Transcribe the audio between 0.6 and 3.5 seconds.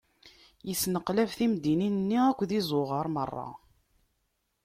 Isneqlab timdinin-nni akked izuɣar meṛṛa.